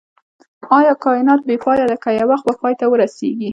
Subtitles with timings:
[0.77, 3.49] ايا کائنات بی پایه دی که يو وخت به پای ته ورسيږئ